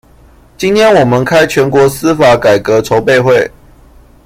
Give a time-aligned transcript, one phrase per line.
[0.57, 3.51] 今天我們開全國司法改革籌備會